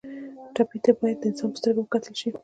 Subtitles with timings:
[0.55, 2.29] ټپي ته باید د انسان په سترګه وکتل شي.